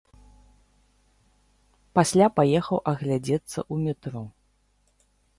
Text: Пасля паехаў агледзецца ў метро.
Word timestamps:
Пасля 1.99 2.27
паехаў 2.39 2.79
агледзецца 2.93 3.59
ў 3.73 3.91
метро. 3.91 4.23